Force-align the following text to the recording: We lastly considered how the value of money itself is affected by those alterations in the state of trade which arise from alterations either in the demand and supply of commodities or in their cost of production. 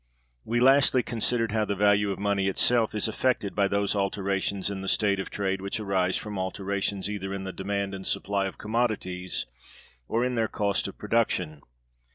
We 0.43 0.59
lastly 0.59 1.03
considered 1.03 1.51
how 1.51 1.65
the 1.65 1.75
value 1.75 2.09
of 2.09 2.17
money 2.17 2.47
itself 2.47 2.95
is 2.95 3.07
affected 3.07 3.53
by 3.53 3.67
those 3.67 3.95
alterations 3.95 4.71
in 4.71 4.81
the 4.81 4.87
state 4.87 5.19
of 5.19 5.29
trade 5.29 5.61
which 5.61 5.79
arise 5.79 6.17
from 6.17 6.39
alterations 6.39 7.07
either 7.07 7.31
in 7.35 7.43
the 7.43 7.53
demand 7.53 7.93
and 7.93 8.07
supply 8.07 8.47
of 8.47 8.57
commodities 8.57 9.45
or 10.07 10.25
in 10.25 10.33
their 10.33 10.47
cost 10.47 10.87
of 10.87 10.97
production. 10.97 11.61